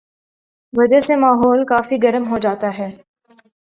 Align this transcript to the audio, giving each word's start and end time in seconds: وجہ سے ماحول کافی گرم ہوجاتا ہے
وجہ 0.73 0.99
سے 1.07 1.15
ماحول 1.15 1.63
کافی 1.65 1.95
گرم 2.03 2.27
ہوجاتا 2.27 2.77
ہے 2.77 2.89